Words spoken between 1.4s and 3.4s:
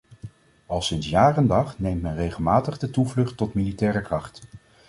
dag neemt men regelmatig de toevlucht